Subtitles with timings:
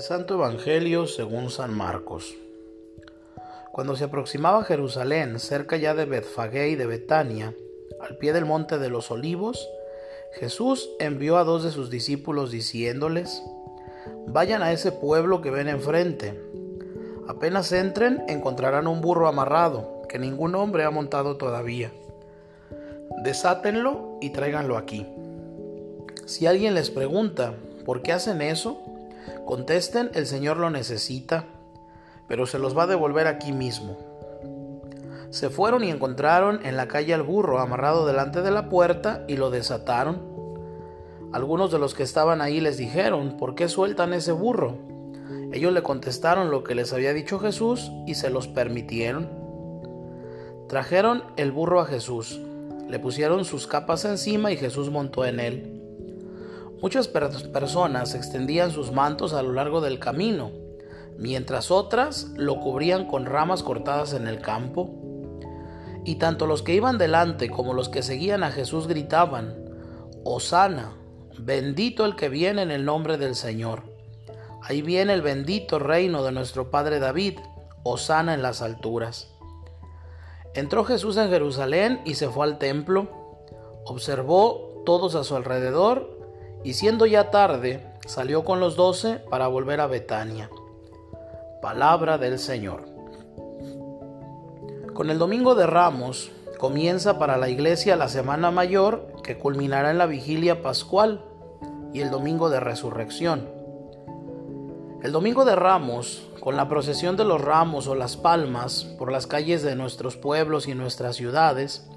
[0.00, 2.34] Santo Evangelio según San Marcos.
[3.70, 7.54] Cuando se aproximaba Jerusalén, cerca ya de Betfagé y de Betania,
[8.00, 9.68] al pie del monte de los olivos,
[10.32, 13.42] Jesús envió a dos de sus discípulos diciéndoles,
[14.26, 16.40] Vayan a ese pueblo que ven enfrente.
[17.28, 21.92] Apenas entren, encontrarán un burro amarrado, que ningún hombre ha montado todavía.
[23.22, 25.06] Desátenlo y tráiganlo aquí.
[26.24, 27.54] Si alguien les pregunta,
[27.84, 28.89] ¿por qué hacen eso?
[29.46, 31.44] Contesten, el Señor lo necesita,
[32.28, 33.98] pero se los va a devolver aquí mismo.
[35.30, 39.36] Se fueron y encontraron en la calle al burro amarrado delante de la puerta y
[39.36, 40.20] lo desataron.
[41.32, 44.78] Algunos de los que estaban ahí les dijeron, ¿por qué sueltan ese burro?
[45.52, 49.28] Ellos le contestaron lo que les había dicho Jesús y se los permitieron.
[50.68, 52.40] Trajeron el burro a Jesús,
[52.88, 55.79] le pusieron sus capas encima y Jesús montó en él.
[56.82, 60.50] Muchas personas extendían sus mantos a lo largo del camino,
[61.18, 64.90] mientras otras lo cubrían con ramas cortadas en el campo.
[66.06, 69.62] Y tanto los que iban delante como los que seguían a Jesús gritaban,
[70.24, 70.96] Osana,
[71.38, 73.82] bendito el que viene en el nombre del Señor.
[74.62, 77.38] Ahí viene el bendito reino de nuestro Padre David,
[77.82, 79.30] Osana en las alturas.
[80.54, 83.08] Entró Jesús en Jerusalén y se fue al templo,
[83.84, 86.19] observó todos a su alrededor
[86.64, 90.50] y siendo ya tarde, salió con los doce para volver a Betania.
[91.62, 92.84] Palabra del Señor.
[94.94, 99.98] Con el Domingo de Ramos comienza para la iglesia la Semana Mayor que culminará en
[99.98, 101.24] la vigilia pascual
[101.92, 103.48] y el Domingo de Resurrección.
[105.02, 109.26] El Domingo de Ramos, con la procesión de los ramos o las palmas por las
[109.26, 111.88] calles de nuestros pueblos y nuestras ciudades,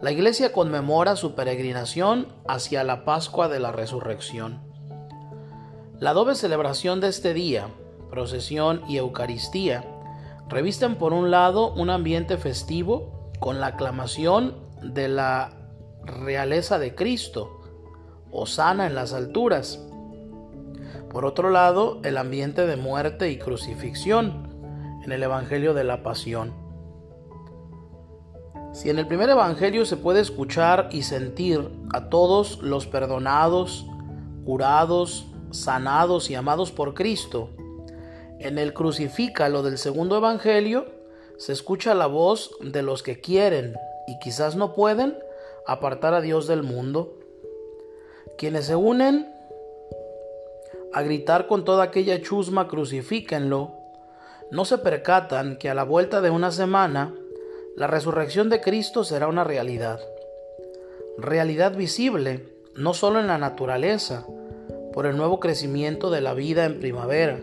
[0.00, 4.60] la iglesia conmemora su peregrinación hacia la Pascua de la Resurrección.
[5.98, 7.68] La doble celebración de este día,
[8.08, 9.84] procesión y Eucaristía,
[10.48, 15.50] revisten por un lado un ambiente festivo con la aclamación de la
[16.04, 17.60] realeza de Cristo,
[18.30, 19.84] Osana en las alturas.
[21.10, 24.48] Por otro lado, el ambiente de muerte y crucifixión
[25.02, 26.67] en el Evangelio de la Pasión.
[28.78, 33.84] Si en el primer Evangelio se puede escuchar y sentir a todos los perdonados,
[34.44, 37.50] curados, sanados y amados por Cristo,
[38.38, 40.86] en el crucifícalo del segundo Evangelio
[41.38, 43.74] se escucha la voz de los que quieren
[44.06, 45.18] y quizás no pueden
[45.66, 47.18] apartar a Dios del mundo,
[48.36, 49.28] quienes se unen
[50.92, 53.72] a gritar con toda aquella chusma crucifíquenlo,
[54.52, 57.12] no se percatan que a la vuelta de una semana
[57.78, 60.00] la resurrección de Cristo será una realidad.
[61.16, 64.26] Realidad visible no solo en la naturaleza,
[64.92, 67.38] por el nuevo crecimiento de la vida en primavera,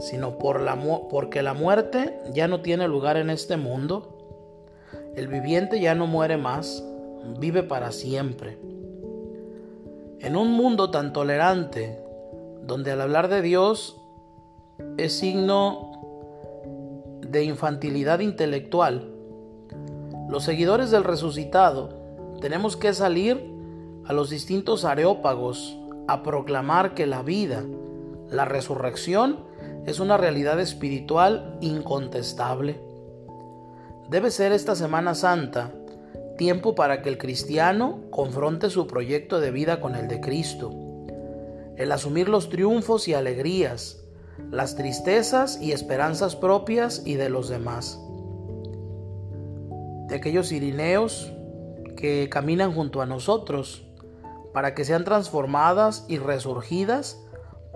[0.00, 0.76] sino por la
[1.08, 4.18] porque la muerte ya no tiene lugar en este mundo.
[5.14, 6.84] El viviente ya no muere más,
[7.38, 8.58] vive para siempre.
[10.18, 12.00] En un mundo tan tolerante,
[12.62, 13.96] donde al hablar de Dios
[14.96, 15.92] es signo
[17.20, 19.17] de infantilidad intelectual,
[20.28, 21.88] los seguidores del resucitado
[22.42, 23.50] tenemos que salir
[24.04, 27.64] a los distintos areópagos a proclamar que la vida,
[28.28, 29.40] la resurrección,
[29.86, 32.78] es una realidad espiritual incontestable.
[34.10, 35.72] Debe ser esta Semana Santa
[36.36, 40.72] tiempo para que el cristiano confronte su proyecto de vida con el de Cristo,
[41.76, 44.04] el asumir los triunfos y alegrías,
[44.50, 47.98] las tristezas y esperanzas propias y de los demás
[50.08, 51.32] de aquellos irineos
[51.96, 53.84] que caminan junto a nosotros,
[54.52, 57.22] para que sean transformadas y resurgidas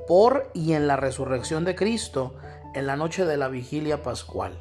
[0.08, 2.34] por y en la resurrección de Cristo
[2.74, 4.58] en la noche de la vigilia pascual.